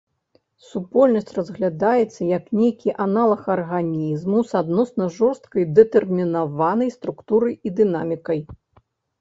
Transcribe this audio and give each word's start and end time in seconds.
Супольнасць 0.67 1.33
разглядаецца 1.39 2.29
як 2.29 2.45
нейкі 2.61 2.95
аналаг 3.05 3.41
арганізму 3.57 4.39
с 4.49 4.55
адносна 4.63 5.09
жорстка 5.19 5.57
дэтэрмінаванай 5.81 6.93
структурай 6.99 7.53
і 7.67 7.77
дынамікай. 7.83 8.39